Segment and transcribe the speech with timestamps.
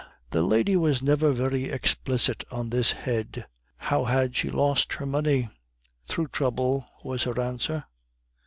[0.31, 3.45] The lady was never very explicit on this head.
[3.77, 5.47] How had she lost her money?
[6.07, 7.83] "Through trouble," was her answer.